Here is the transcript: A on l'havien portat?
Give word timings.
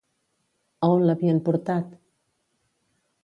A 0.87 0.89
on 0.95 1.03
l'havien 1.09 1.43
portat? 1.49 1.91